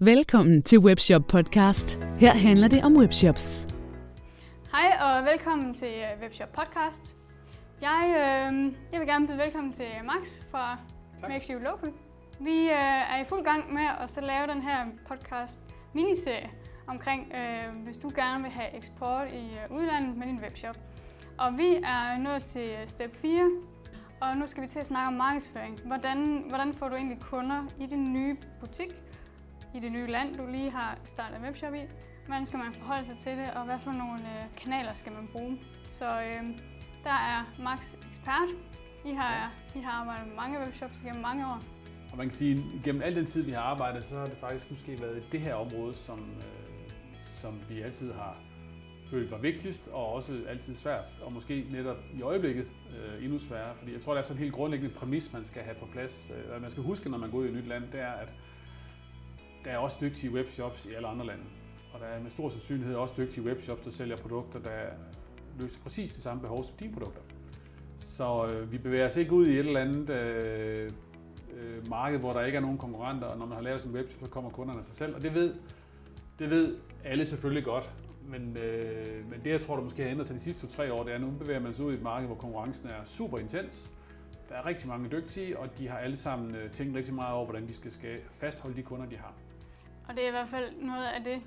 [0.00, 2.00] Velkommen til Webshop Podcast.
[2.18, 3.68] Her handler det om webshops.
[4.72, 7.14] Hej og velkommen til øh, Webshop Podcast.
[7.80, 10.78] Jeg, øh, jeg vil gerne byde velkommen til Max fra
[11.20, 11.30] tak.
[11.30, 11.92] Makes You Local.
[12.40, 15.62] Vi øh, er i fuld gang med at så lave den her podcast
[15.94, 16.50] miniserie
[16.86, 20.76] omkring, øh, hvis du gerne vil have eksport i øh, udlandet med din webshop.
[21.38, 23.50] Og vi er nået til øh, step 4,
[24.20, 25.80] og nu skal vi til at snakke om markedsføring.
[25.84, 28.88] Hvordan, hvordan får du egentlig kunder i din nye butik?
[29.76, 31.82] I det nye land, du lige har startet webshop i.
[32.26, 35.28] Hvordan skal man forholde sig til det, og hvad for nogle øh, kanaler skal man
[35.32, 35.58] bruge?
[35.90, 36.42] Så øh,
[37.04, 38.48] der er Max ekspert.
[39.04, 41.62] I har, I har arbejdet med mange webshops gennem mange år.
[42.12, 44.38] Og man kan sige, at gennem al den tid, vi har arbejdet, så har det
[44.38, 46.90] faktisk måske været det her område, som, øh,
[47.24, 48.36] som vi altid har
[49.10, 53.74] følt var vigtigst, og også altid svært, og måske netop i øjeblikket øh, endnu sværere.
[53.78, 56.30] Fordi jeg tror, der er sådan en helt grundlæggende præmis, man skal have på plads.
[56.54, 58.34] Øh, man skal huske, når man går ud i et nyt land, det er, at
[59.66, 61.44] der er også dygtige webshops i alle andre lande.
[61.92, 64.70] Og der er med stor sandsynlighed også dygtige webshops, der sælger produkter, der
[65.58, 67.20] løser præcis det samme behov som dine produkter.
[67.98, 70.90] Så øh, vi bevæger os ikke ud i et eller andet øh,
[71.56, 73.96] øh, marked, hvor der ikke er nogen konkurrenter, og når man har lavet sådan en
[73.96, 75.14] webshop, så kommer kunderne af sig selv.
[75.14, 75.54] Og det ved,
[76.38, 77.90] det ved alle selvfølgelig godt.
[78.28, 81.02] Men, øh, men det, jeg tror, der måske har ændret sig de sidste to-tre år,
[81.02, 83.38] det er, at nu bevæger man sig ud i et marked, hvor konkurrencen er super
[83.38, 83.92] intens.
[84.48, 87.44] Der er rigtig mange dygtige, og de har alle sammen øh, tænkt rigtig meget over,
[87.44, 89.34] hvordan de skal fastholde de kunder, de har.
[90.08, 91.42] Og det er i hvert fald noget af det,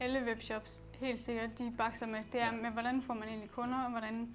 [0.00, 2.18] alle webshops helt sikkert de bakser med.
[2.32, 2.52] Det er ja.
[2.62, 4.28] med, hvordan får man egentlig kunder, og hvordan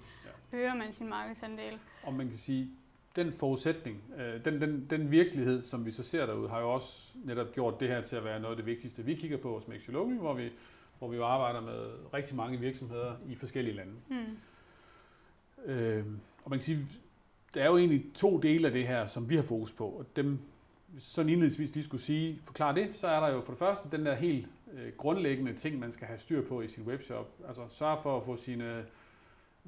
[0.52, 0.56] ja.
[0.58, 1.78] øger man sin markedsandel.
[2.02, 2.70] Og man kan sige,
[3.16, 7.12] den forudsætning, øh, den, den, den virkelighed, som vi så ser derude, har jo også
[7.24, 9.68] netop gjort det her til at være noget af det vigtigste, vi kigger på hos
[9.68, 10.50] Mexology, hvor vi,
[10.98, 13.92] hvor vi jo arbejder med rigtig mange virksomheder i forskellige lande.
[14.08, 14.36] Mm.
[15.72, 16.04] Øh,
[16.44, 16.86] og man kan sige,
[17.54, 20.06] der er jo egentlig to dele af det her, som vi har fokus på, og
[20.16, 20.38] dem
[20.88, 23.96] hvis sådan indledningsvis lige skulle sige, forklare det, så er der jo for det første
[23.96, 27.28] den der helt øh, grundlæggende ting, man skal have styr på i sin webshop.
[27.48, 28.84] Altså sørge for at få sine øh,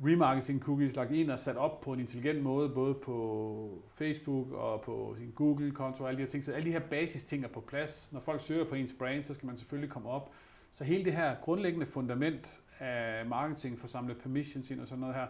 [0.05, 4.81] remarketing cookies lagt ind og sat op på en intelligent måde, både på Facebook og
[4.81, 6.45] på sin Google-konto og alle de her ting.
[6.45, 8.09] Så alle de her basis ting er på plads.
[8.13, 10.33] Når folk søger på ens brand, så skal man selvfølgelig komme op.
[10.73, 15.01] Så hele det her grundlæggende fundament af marketing, for at samle permissions ind og sådan
[15.01, 15.27] noget her,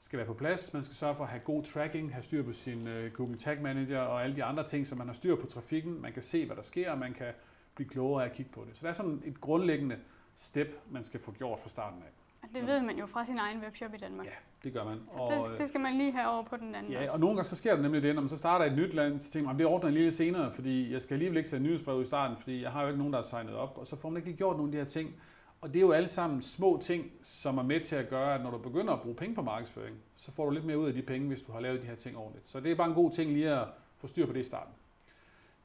[0.00, 0.72] skal være på plads.
[0.72, 3.62] Man skal sørge for at have god tracking, have styr på sin uh, Google Tag
[3.62, 6.02] Manager og alle de andre ting, så man har styr på trafikken.
[6.02, 7.32] Man kan se, hvad der sker, og man kan
[7.74, 8.76] blive klogere af at kigge på det.
[8.76, 9.98] Så der er sådan et grundlæggende
[10.36, 12.08] step, man skal få gjort fra starten af.
[12.54, 14.26] Det ved man jo fra sin egen webshop i Danmark.
[14.26, 14.32] Ja,
[14.64, 14.98] det gør man.
[15.16, 17.12] Så og, det, det skal man lige have over på den anden Ja, også.
[17.14, 19.20] og nogle gange så sker der nemlig det, når man så starter et nyt land,
[19.20, 22.00] så tænker man, det ordner en lille senere, fordi jeg skal alligevel ikke sætte nyhedsbrev
[22.02, 24.08] i starten, fordi jeg har jo ikke nogen, der har signet op, og så får
[24.10, 25.14] man ikke lige gjort nogle af de her ting.
[25.60, 28.40] Og det er jo alle sammen små ting, som er med til at gøre, at
[28.40, 30.94] når du begynder at bruge penge på markedsføring, så får du lidt mere ud af
[30.94, 32.50] de penge, hvis du har lavet de her ting ordentligt.
[32.50, 34.72] Så det er bare en god ting lige at få styr på det i starten.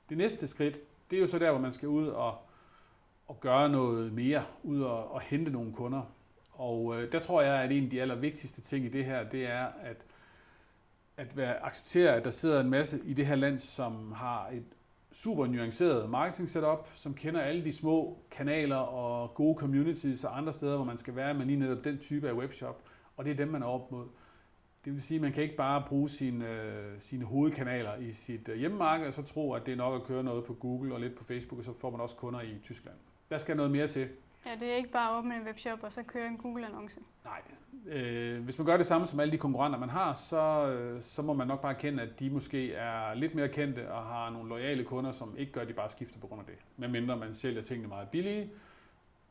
[0.09, 0.77] Det næste skridt,
[1.09, 2.37] det er jo så der, hvor man skal ud og,
[3.27, 6.01] og gøre noget mere, ud og, og hente nogle kunder.
[6.53, 9.45] Og øh, der tror jeg, at en af de allervigtigste ting i det her, det
[9.45, 10.05] er at,
[11.17, 14.65] at være, acceptere, at der sidder en masse i det her land, som har et
[15.23, 20.53] super nuanceret marketing setup, som kender alle de små kanaler og gode communities og andre
[20.53, 22.83] steder, hvor man skal være med lige netop den type af webshop,
[23.17, 24.05] og det er dem, man er op mod.
[24.85, 28.49] Det vil sige, at man kan ikke bare bruge sine, øh, sine hovedkanaler i sit
[28.49, 30.99] øh, hjemmemarked, og så tro, at det er nok at køre noget på Google og
[30.99, 32.95] lidt på Facebook, og så får man også kunder i Tyskland.
[33.29, 34.07] Der skal noget mere til.
[34.45, 36.99] Ja, det er ikke bare at åbne en webshop og så køre en Google-annonce.
[37.23, 37.41] Nej.
[37.87, 41.21] Øh, hvis man gør det samme som alle de konkurrenter, man har, så, øh, så
[41.21, 44.49] må man nok bare kende, at de måske er lidt mere kendte og har nogle
[44.49, 46.55] loyale kunder, som ikke gør, at de bare skifter på grund af det.
[46.77, 48.51] Medmindre man sælger tingene meget billige.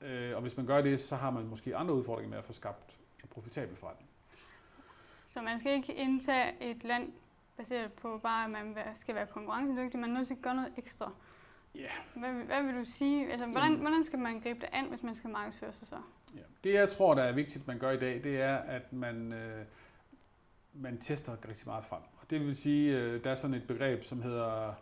[0.00, 2.52] Øh, og hvis man gør det, så har man måske andre udfordringer med at få
[2.52, 4.08] skabt en profitabel forretning.
[5.26, 7.12] Så man skal ikke indtage et land
[7.56, 10.00] baseret på bare, at man skal være konkurrencedygtig.
[10.00, 11.12] Man er nødt til at gøre noget ekstra.
[11.74, 11.90] Ja.
[12.14, 13.30] Hvad, hvad vil du sige?
[13.32, 15.96] Altså, hvordan, hvordan skal man gribe det an, hvis man skal markedsføre sig så?
[16.34, 16.40] Ja.
[16.64, 19.64] Det jeg tror, der er vigtigt, man gør i dag, det er, at man, øh,
[20.72, 22.02] man tester rigtig meget frem.
[22.20, 24.74] Og det vil sige, øh, der er sådan et begreb, som hedder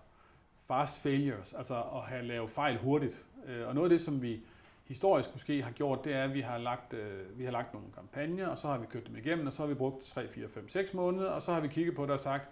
[0.69, 3.25] fast failures, altså at have lavet fejl hurtigt.
[3.47, 4.43] Øh, og noget af det, som vi
[4.85, 7.89] historisk måske har gjort, det er, at vi har lagt, øh, vi har lagt nogle
[7.95, 10.49] kampagner, og så har vi kørt dem igennem, og så har vi brugt 3, 4,
[10.49, 12.49] 5, 6 måneder, og så har vi kigget på det og sagt,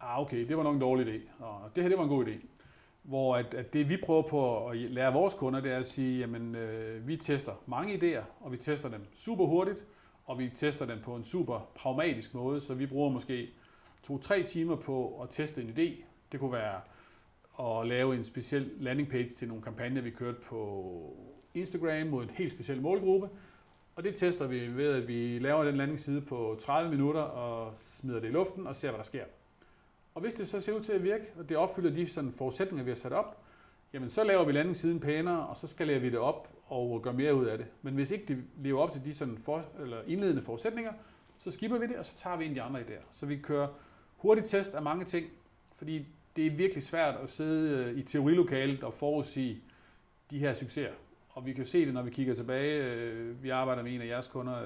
[0.00, 2.26] ah okay, det var nok en dårlig idé, og det her det var en god
[2.26, 2.46] idé.
[3.08, 6.18] Hvor at, at det vi prøver på at lære vores kunder, det er at sige,
[6.18, 9.84] jamen øh, vi tester mange idéer, og vi tester dem super hurtigt,
[10.24, 13.48] og vi tester dem på en super pragmatisk måde, så vi bruger måske
[14.02, 16.04] to-tre timer på at teste en idé.
[16.32, 16.80] Det kunne være
[17.60, 21.16] at lave en speciel landing page til nogle kampagner, vi kørte på
[21.54, 23.28] Instagram mod en helt speciel målgruppe.
[23.96, 28.20] Og det tester vi ved, at vi laver den landingsside på 30 minutter og smider
[28.20, 29.24] det i luften og ser, hvad der sker.
[30.18, 32.84] Og hvis det så ser ud til at virke, og det opfylder de sådan forudsætninger,
[32.84, 33.42] vi har sat op,
[33.92, 37.34] jamen så laver vi landingssiden pænere, og så skalerer vi det op og gør mere
[37.34, 37.66] ud af det.
[37.82, 40.92] Men hvis ikke det lever op til de sådan for, eller indledende forudsætninger,
[41.38, 43.02] så skipper vi det, og så tager vi ind de andre idéer.
[43.10, 43.68] Så vi kører
[44.16, 45.26] hurtigt test af mange ting,
[45.76, 46.06] fordi
[46.36, 49.62] det er virkelig svært at sidde øh, i teorilokalet og forudsige
[50.30, 50.92] de her succeser.
[51.28, 52.84] Og vi kan jo se det, når vi kigger tilbage.
[52.84, 54.62] Øh, vi arbejder med en af jeres kunder,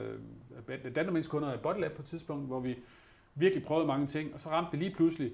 [0.68, 2.78] øh, Danmarks kunder, Botlab på et tidspunkt, hvor vi
[3.34, 5.32] virkelig prøvet mange ting, og så ramte vi lige pludselig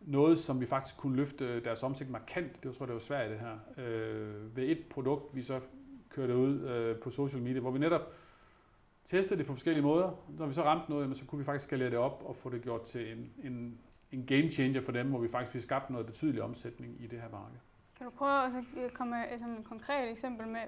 [0.00, 2.56] noget, som vi faktisk kunne løfte øh, deres omsætning markant.
[2.56, 3.58] Det var, tror jeg, det var svært det her.
[3.76, 5.60] Øh, ved et produkt, vi så
[6.08, 8.12] kørte ud øh, på social media, hvor vi netop
[9.04, 10.24] testede det på forskellige måder.
[10.38, 12.62] Når vi så ramte noget, så kunne vi faktisk skalere det op og få det
[12.62, 13.78] gjort til en, en,
[14.12, 17.20] en game changer for dem, hvor vi faktisk fik skabt noget betydelig omsætning i det
[17.20, 17.58] her marked.
[17.96, 18.44] Kan du prøve
[18.84, 20.60] at komme med et, sådan et konkret eksempel med,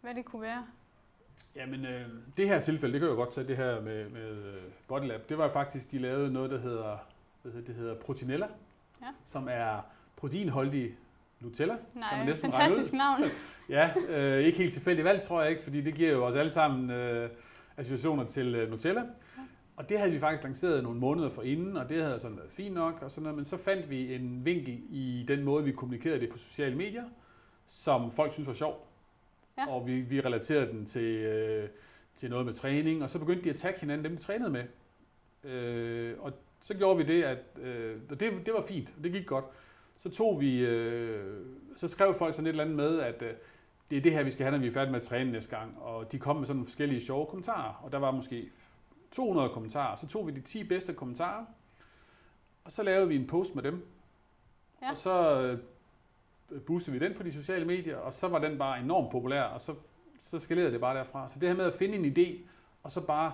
[0.00, 0.66] hvad det kunne være?
[1.56, 2.06] Jamen, øh,
[2.36, 5.28] det her tilfælde, det kan jeg jo godt tage det her med, med øh, Bodylab.
[5.28, 6.96] Det var faktisk, de lavede noget, der hedder,
[7.44, 8.46] det hedder Proteinella,
[9.02, 9.06] ja.
[9.24, 9.86] som er
[10.16, 10.96] proteinholdig
[11.40, 11.76] Nutella.
[11.94, 13.22] Nej, kan man næsten fantastisk navn.
[13.68, 16.50] ja, øh, ikke helt tilfældigt valgt, tror jeg ikke, fordi det giver jo os alle
[16.50, 17.30] sammen øh,
[17.76, 19.00] associationer til øh, Nutella.
[19.00, 19.06] Ja.
[19.76, 22.50] Og det havde vi faktisk lanceret nogle måneder for inden, og det havde sådan været
[22.50, 25.72] fint nok, og sådan noget, men så fandt vi en vinkel i den måde, vi
[25.72, 27.04] kommunikerede det på sociale medier,
[27.66, 28.91] som folk synes var sjov.
[29.58, 29.68] Ja.
[29.68, 31.68] Og vi, vi relaterede den til, øh,
[32.16, 34.64] til noget med træning, og så begyndte de at tagge hinanden, dem de trænede med.
[35.44, 39.12] Øh, og så gjorde vi det, at øh, og det, det var fint, og det
[39.12, 39.44] gik godt.
[39.96, 41.46] Så tog vi, øh,
[41.76, 43.32] så skrev folk sådan et eller andet med, at øh,
[43.90, 45.56] det er det her, vi skal have, når vi er færdige med at træne næste
[45.56, 45.78] gang.
[45.82, 48.50] Og de kom med sådan nogle forskellige sjove kommentarer, og der var måske
[49.10, 49.96] 200 kommentarer.
[49.96, 51.44] Så tog vi de 10 bedste kommentarer,
[52.64, 53.86] og så lavede vi en post med dem.
[54.82, 54.90] Ja.
[54.90, 55.58] Og så øh,
[56.66, 59.60] boostede vi den på de sociale medier, og så var den bare enormt populær, og
[59.60, 59.74] så,
[60.18, 61.28] så skalerede det bare derfra.
[61.28, 62.40] Så det her med at finde en idé,
[62.82, 63.32] og så bare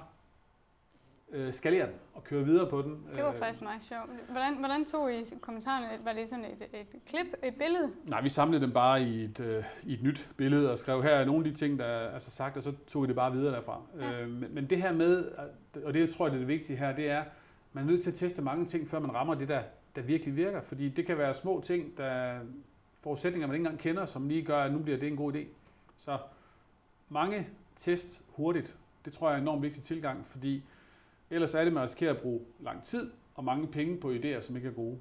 [1.32, 3.06] øh, skalere den og køre videre på den.
[3.14, 4.10] Det var øh, faktisk meget sjovt.
[4.30, 6.04] Hvordan, hvordan tog I kommentarerne?
[6.04, 7.90] Var det sådan et, et klip, et billede?
[8.08, 11.10] Nej, vi samlede dem bare i et, øh, i et nyt billede og skrev, her
[11.10, 13.32] er nogle af de ting, der er altså sagt, og så tog vi det bare
[13.32, 13.82] videre derfra.
[14.00, 14.22] Ja.
[14.22, 15.32] Øh, men, men det her med,
[15.84, 17.24] og det jeg tror jeg, det er det vigtige her, det er,
[17.72, 19.62] man er nødt til at teste mange ting, før man rammer det, der,
[19.96, 20.60] der virkelig virker.
[20.60, 22.38] Fordi det kan være små ting, der
[23.08, 25.44] forudsætninger, man ikke engang kender, som lige gør, at nu bliver det en god idé.
[25.98, 26.18] Så
[27.08, 30.62] mange test hurtigt, det tror jeg er en enormt vigtig tilgang, fordi
[31.30, 34.56] Ellers er det, man risikerer at bruge lang tid og mange penge på idéer, som
[34.56, 34.98] ikke er gode.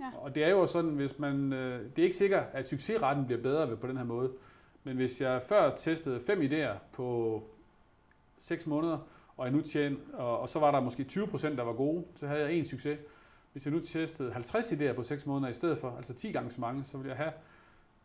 [0.00, 0.10] Ja.
[0.18, 3.42] Og det er jo sådan, hvis man, øh, det er ikke sikkert, at succesretten bliver
[3.42, 4.32] bedre ved på den her måde.
[4.84, 7.42] Men hvis jeg før testede fem idéer på
[8.38, 8.98] 6 måneder,
[9.36, 12.04] og, jeg nu tjente, og, og så var der måske 20 procent, der var gode,
[12.16, 12.98] så havde jeg en succes.
[13.52, 16.50] Hvis jeg nu testede 50 idéer på 6 måneder i stedet for, altså 10 gange
[16.50, 17.32] så mange, så ville jeg have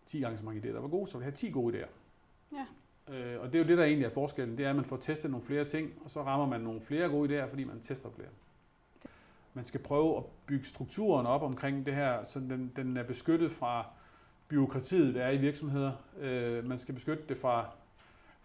[0.05, 1.89] 10 gange så mange idéer, der var gode, så ville jeg have 10 gode idéer.
[2.51, 2.65] Ja.
[3.13, 4.57] Øh, og det er jo det, der egentlig er forskellen.
[4.57, 7.09] Det er, at man får testet nogle flere ting, og så rammer man nogle flere
[7.09, 8.27] gode idéer, fordi man tester flere.
[9.53, 13.51] Man skal prøve at bygge strukturen op omkring det her, så den, den er beskyttet
[13.51, 13.85] fra
[14.47, 15.91] byråkratiet, der er i virksomheder.
[16.19, 17.65] Øh, man skal beskytte det fra,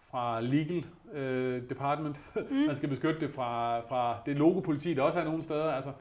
[0.09, 2.21] fra legal øh, department.
[2.35, 2.55] Mm.
[2.55, 5.71] man skal beskytte det fra, fra det logopoliti, der også er nogle steder.
[5.71, 5.91] Altså,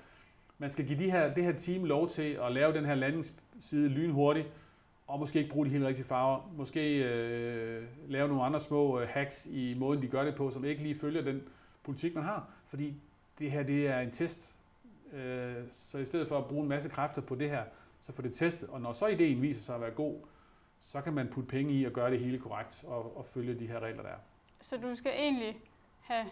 [0.61, 3.89] man skal give de her, det her team lov til at lave den her landingsside
[3.89, 4.49] lynhurtigt,
[5.07, 6.53] og måske ikke bruge de helt rigtige farver.
[6.57, 10.65] Måske øh, lave nogle andre små øh, hacks i måden, de gør det på, som
[10.65, 11.43] ikke lige følger den
[11.83, 12.49] politik, man har.
[12.69, 12.95] Fordi
[13.39, 14.55] det her, det er en test.
[15.13, 17.65] Øh, så i stedet for at bruge en masse kræfter på det her,
[18.01, 18.69] så får det testet.
[18.69, 20.17] Og når så ideen viser sig at være god,
[20.81, 23.67] så kan man putte penge i og gøre det hele korrekt og, og følge de
[23.67, 24.19] her regler, der er.
[24.61, 25.57] Så du skal egentlig
[26.01, 26.27] have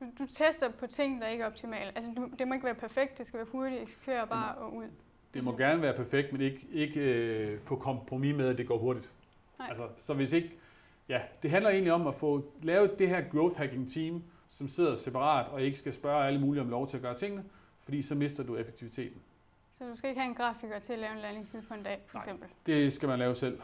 [0.00, 1.92] du, du tester på ting, der ikke er optimale.
[1.96, 4.84] Altså, du, det må ikke være perfekt, det skal være hurtigt, eksekvere bare og ud.
[5.34, 8.78] Det må gerne være perfekt, men ikke, ikke øh, på kompromis med, at det går
[8.78, 9.12] hurtigt.
[9.58, 9.68] Nej.
[9.68, 10.50] Altså, så hvis ikke...
[11.08, 14.96] Ja, det handler egentlig om at få lavet det her growth hacking team, som sidder
[14.96, 17.44] separat og ikke skal spørge alle mulige om lov til at gøre tingene,
[17.82, 19.20] fordi så mister du effektiviteten.
[19.72, 22.00] Så du skal ikke have en grafiker til at lave en landingsside på en dag,
[22.06, 22.48] for Nej, eksempel?
[22.66, 23.60] det skal man lave selv.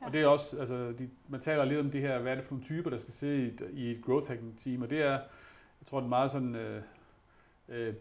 [0.00, 0.06] Ja.
[0.06, 2.44] Og det er også, altså, de, man taler lidt om det her, hvad er det
[2.44, 5.02] for nogle typer, der skal sidde i et, i et growth hacking team, og det
[5.02, 5.18] er,
[5.84, 6.82] jeg tror, det er meget sådan, øh,
[7.68, 7.94] øh,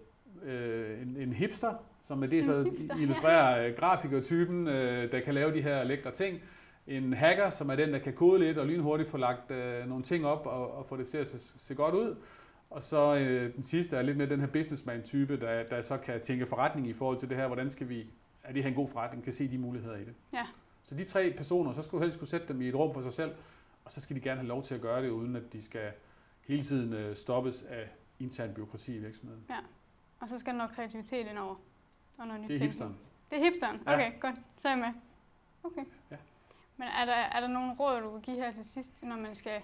[0.43, 3.69] øh, en, en hipster, som er det så hipster, illustrerer ja.
[3.69, 6.41] Øh, grafikertypen, øh, der kan lave de her lækre ting.
[6.87, 10.03] En hacker, som er den, der kan kode lidt og lynhurtigt få lagt øh, nogle
[10.03, 12.15] ting op og, og få det til at se, se godt ud.
[12.69, 16.21] Og så øh, den sidste er lidt mere den her businessman-type, der, der så kan
[16.21, 17.47] tænke forretning i forhold til det her.
[17.47, 18.05] Hvordan skal vi,
[18.43, 20.13] er det her en god forretning, kan se de muligheder i det.
[20.33, 20.45] Ja.
[20.83, 23.01] Så de tre personer, så skal du helst kunne sætte dem i et rum for
[23.01, 23.31] sig selv,
[23.85, 25.91] og så skal de gerne have lov til at gøre det, uden at de skal
[26.47, 29.43] hele tiden øh, stoppes af intern byråkrati i virksomheden.
[29.49, 29.59] Ja.
[30.19, 31.55] Og så skal der noget kreativitet ind over.
[32.17, 32.97] Og noget nyt det er hipsteren.
[33.31, 33.79] Det er hipsteren?
[33.81, 34.17] Okay, ja.
[34.19, 34.35] godt.
[34.57, 35.01] Så er jeg med.
[35.63, 35.85] Okay.
[36.11, 36.15] Ja.
[36.77, 39.35] Men er der, er der nogle råd, du vil give her til sidst, når man
[39.35, 39.61] skal...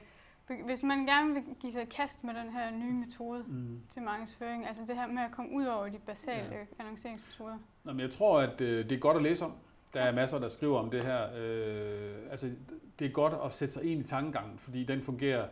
[0.66, 3.82] Hvis man gerne vil give sig et kast med den her nye metode mm.
[3.94, 6.66] til markedsføring, altså det her med at komme ud over de basale ja.
[6.80, 7.58] annonceringsmetoder.
[7.84, 9.54] Nå, men jeg tror, at øh, det er godt at læse om.
[9.94, 11.30] Der er masser, der skriver om det her.
[11.36, 12.52] Øh, altså,
[13.00, 15.48] det er godt at sætte sig ind i tankegangen, fordi den fungerer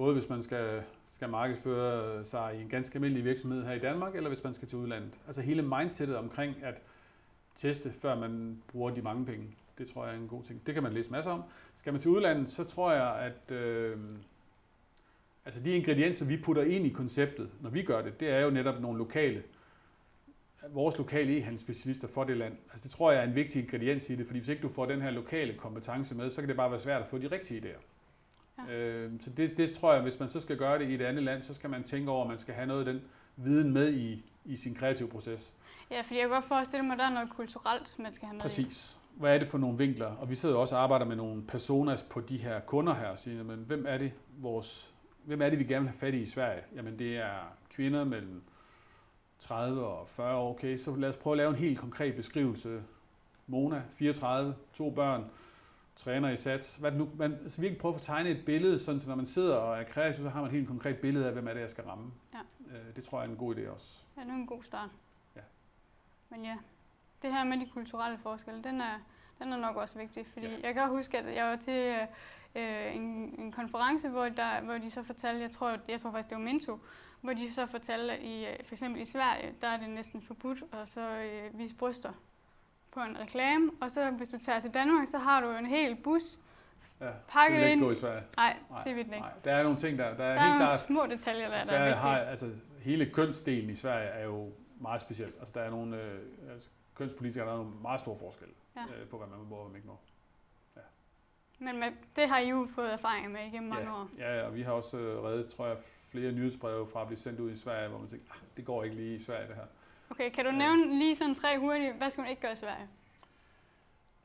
[0.00, 4.14] både hvis man skal, skal markedsføre sig i en ganske almindelig virksomhed her i Danmark,
[4.14, 5.18] eller hvis man skal til udlandet.
[5.26, 6.74] Altså hele mindsetet omkring at
[7.56, 9.46] teste, før man bruger de mange penge,
[9.78, 10.66] det tror jeg er en god ting.
[10.66, 11.42] Det kan man læse masser om.
[11.76, 13.98] Skal man til udlandet, så tror jeg, at øh,
[15.44, 18.50] altså de ingredienser, vi putter ind i konceptet, når vi gør det, det er jo
[18.50, 19.42] netop nogle lokale,
[20.68, 22.56] vores lokale e-handelsspecialister for det land.
[22.72, 24.86] Altså det tror jeg er en vigtig ingrediens i det, fordi hvis ikke du får
[24.86, 27.60] den her lokale kompetence med, så kan det bare være svært at få de rigtige
[27.60, 27.80] idéer.
[28.68, 28.74] Ja.
[28.74, 31.24] Øh, så det, det tror jeg, hvis man så skal gøre det i et andet
[31.24, 33.02] land, så skal man tænke over, at man skal have noget af den
[33.36, 35.54] viden med i, i sin kreative proces.
[35.90, 38.34] Ja, fordi jeg kan godt forestille mig, at der er noget kulturelt, man skal have
[38.34, 38.98] med Præcis.
[39.14, 40.06] Hvad er det for nogle vinkler?
[40.06, 43.06] Og vi sidder jo også og arbejder med nogle personas på de her kunder her,
[43.06, 46.14] og siger, men hvem er det, vores, hvem er det, vi gerne vil have fat
[46.14, 46.62] i i Sverige?
[46.76, 48.42] Jamen det er kvinder mellem
[49.38, 50.50] 30 og 40 år.
[50.50, 52.82] Okay, så lad os prøve at lave en helt konkret beskrivelse.
[53.46, 55.24] Mona, 34, to børn,
[56.00, 56.76] træner i sats.
[56.76, 59.56] Hvad nu, man, altså virkelig prøve at tegne et billede, sådan, så når man sidder
[59.56, 61.70] og er kreativ, så har man et helt konkret billede af, hvem er det, jeg
[61.70, 62.12] skal ramme.
[62.34, 62.38] Ja.
[62.76, 63.98] Øh, det tror jeg er en god idé også.
[64.16, 64.90] Ja, det er en god start.
[65.36, 65.40] Ja.
[66.30, 66.56] Men ja,
[67.22, 68.98] det her med de kulturelle forskelle, den er,
[69.38, 70.56] den er nok også vigtig, fordi ja.
[70.62, 72.08] jeg kan huske, at jeg var til
[72.54, 73.02] øh, en,
[73.38, 76.44] en konference, hvor, der, hvor de så fortalte, jeg tror, jeg tror faktisk, det var
[76.44, 76.78] Minto,
[77.20, 80.22] hvor de så fortalte, at i, øh, for eksempel i Sverige, der er det næsten
[80.22, 82.12] forbudt at så øh, vise bryster
[82.92, 85.96] på en reklame, og så hvis du tager til Danmark, så har du en hel
[85.96, 86.38] bus
[87.00, 87.62] ja, pakket ind.
[87.62, 88.22] Det vil ikke gå i Sverige.
[88.36, 89.26] Nej, nej, det vil den ikke.
[89.26, 91.64] Nej, der er nogle ting, der, der er, der helt er nogle små detaljer, der,
[91.64, 92.02] der er vigtige.
[92.02, 95.32] Har, altså, hele kønsdelen i Sverige er jo meget speciel.
[95.38, 96.20] Altså, der er nogle øh,
[96.52, 98.80] altså, kønspolitikere, der er nogle meget store forskelle ja.
[98.80, 99.98] øh, på, hvad man må og hvad man ikke må.
[100.76, 100.80] Ja.
[101.58, 104.00] Men med, det har I jo fået erfaring med igennem mange ja.
[104.00, 104.08] år.
[104.18, 105.76] Ja, og vi har også øh, reddet, tror jeg,
[106.08, 108.84] flere nyhedsbreve fra at blive sendt ud i Sverige, hvor man tænker, ah, det går
[108.84, 109.66] ikke lige i Sverige det her.
[110.10, 112.88] Okay, kan du nævne lige sådan tre hurtige, hvad skal man ikke gøre i Sverige?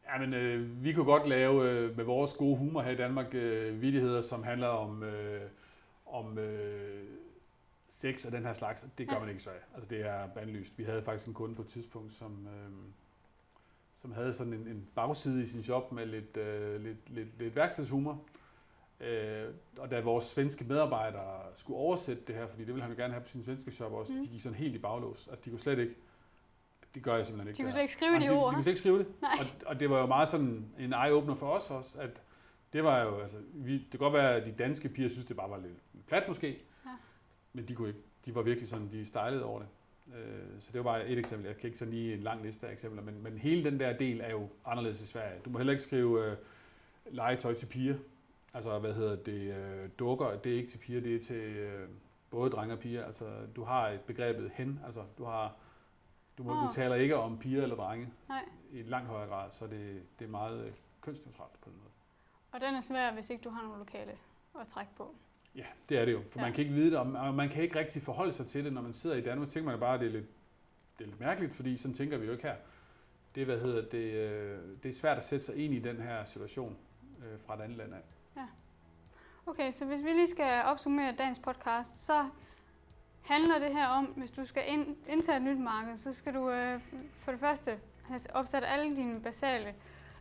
[0.06, 3.34] Ja, men øh, vi kunne godt lave øh, med vores gode humor her i Danmark
[3.34, 5.42] øh, vidigheder, som handler om, øh,
[6.06, 7.04] om øh,
[7.90, 8.86] sex og den her slags.
[8.98, 9.20] Det gør ja.
[9.20, 9.62] man ikke i Sverige.
[9.76, 10.78] Altså det er bandlyst.
[10.78, 12.72] Vi havde faktisk en kunde på et tidspunkt, som, øh,
[14.02, 17.56] som havde sådan en, en bagside i sin shop med lidt, øh, lidt, lidt, lidt
[17.56, 18.22] værkstedshumor.
[19.00, 19.48] Øh,
[19.78, 23.14] og da vores svenske medarbejdere skulle oversætte det her, fordi det ville han jo gerne
[23.14, 24.22] have på sin svenske shop også, mm.
[24.22, 25.28] de gik sådan helt i baglås.
[25.28, 25.96] Altså de kunne slet ikke,
[26.96, 27.58] det gør jeg simpelthen ikke.
[27.58, 28.50] De kunne slet ikke skrive de, de ord.
[28.50, 29.08] De kunne slet ikke skrive det.
[29.22, 29.32] Nej.
[29.40, 32.22] Og, og det var jo meget sådan en eye-opener for os også, at
[32.74, 35.36] det var jo, altså, vi, det kan godt være, at de danske piger synes, det
[35.36, 36.48] bare var lidt plat måske,
[36.86, 36.90] ja.
[37.54, 38.00] men de kunne ikke.
[38.26, 39.68] De var virkelig sådan, de stylede over det.
[40.16, 41.48] Øh, så det var bare et eksempel.
[41.48, 43.98] Jeg kan ikke sådan lige en lang liste af eksempler, men, men hele den der
[43.98, 45.40] del er jo anderledes i Sverige.
[45.46, 46.38] Du må heller ikke skrive øh,
[47.12, 47.96] legetøj til piger.
[48.56, 51.90] Altså, hvad hedder det, øh, dukker, det er ikke til piger, det er til øh,
[52.30, 53.06] både drenge og piger.
[53.06, 55.56] Altså, du har et begrebet hen, altså du har,
[56.38, 56.68] du, må, oh.
[56.68, 58.46] du taler ikke om piger eller drenge Nej.
[58.72, 60.72] i langt højere grad, så det, det er meget øh,
[61.02, 61.92] kønsneutralt på den måde.
[62.52, 64.12] Og den er svær, hvis ikke du har nogle lokale
[64.62, 65.16] at trække på.
[65.56, 66.46] Ja, det er det jo, for ja.
[66.46, 68.82] man kan ikke vide det, og man kan ikke rigtig forholde sig til det, når
[68.82, 69.50] man sidder i Danmark.
[69.50, 70.26] tænker man bare, at det er lidt,
[70.98, 72.56] det er lidt mærkeligt, fordi sådan tænker vi jo ikke her.
[73.36, 76.26] Det, hvad hedder det, øh, det er svært at sætte sig ind i den her
[76.26, 76.78] situation
[77.20, 78.02] øh, fra et andet land af.
[78.36, 78.46] Ja.
[79.46, 82.30] Okay, så hvis vi lige skal opsummere dagens podcast, så
[83.22, 86.50] handler det her om, hvis du skal ind, indtage et nyt marked, så skal du
[86.50, 86.82] øh,
[87.20, 89.68] for det første have opsat alle dine basale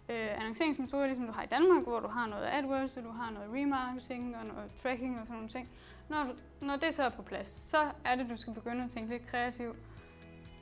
[0.08, 3.30] øh, annonceringsmetoder, ligesom du har i Danmark, hvor du har noget AdWords, og du har
[3.30, 5.68] noget remarketing og noget tracking og sådan nogle ting.
[6.08, 6.32] Når, du,
[6.66, 9.26] når det så er på plads, så er det, du skal begynde at tænke lidt
[9.26, 9.76] kreativt.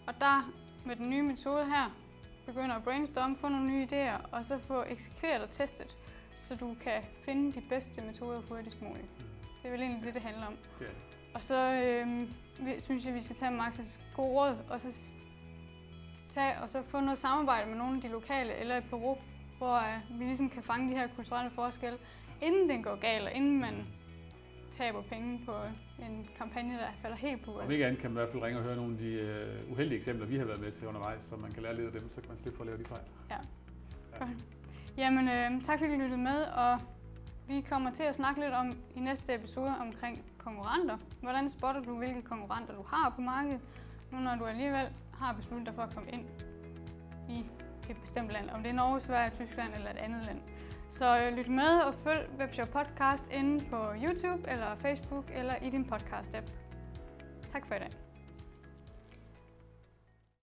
[0.06, 0.52] Og der
[0.84, 1.96] med den nye metode her,
[2.46, 5.96] begynder at brainstorme, få nogle nye idéer, og så få eksekveret og testet
[6.52, 9.06] så du kan finde de bedste metoder hurtigst muligt.
[9.62, 10.56] Det er vel egentlig det, det handler om.
[10.78, 10.96] Det er det.
[11.34, 12.28] Og så øh,
[12.78, 15.14] synes jeg, vi skal tage Max's gode råd, og så
[16.28, 19.18] tage og så få noget samarbejde med nogle af de lokale eller et bureau,
[19.58, 21.98] hvor øh, vi ligesom kan fange de her kulturelle forskelle,
[22.42, 23.74] inden den går galt, og inden man
[24.70, 25.52] taber penge på
[25.98, 27.58] en kampagne, der falder helt på.
[27.58, 29.10] Om ikke andet kan man i hvert fald ringe og høre nogle af de
[29.66, 31.92] uh, uheldige eksempler, vi har været med til undervejs, så man kan lære lidt af
[31.92, 33.04] dem, så kan man slippe for at lave de fejl.
[33.30, 33.36] Ja.
[34.20, 34.26] ja.
[34.96, 36.80] Jamen, øh, tak fordi du lyttede med, og
[37.48, 40.96] vi kommer til at snakke lidt om i næste episode omkring konkurrenter.
[41.20, 43.60] Hvordan spotter du, hvilke konkurrenter du har på markedet,
[44.10, 46.24] nu når du alligevel har besluttet dig for at komme ind
[47.28, 47.46] i
[47.90, 50.40] et bestemt land, om det er Norge, Sverige, Tyskland eller et andet land.
[50.90, 55.70] Så øh, lyt med og følg Webshop Podcast inde på YouTube eller Facebook eller i
[55.70, 56.50] din podcast-app.
[57.52, 58.11] Tak for i dag.